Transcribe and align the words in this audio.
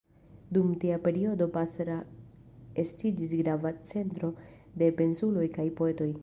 Dum 0.55 0.69
tia 0.83 0.95
periodo 1.07 1.47
Basra 1.57 1.97
estiĝis 2.85 3.37
grava 3.43 3.73
centro 3.93 4.31
de 4.83 4.89
pensuloj 5.03 5.49
kaj 5.61 5.69
poetoj. 5.83 6.11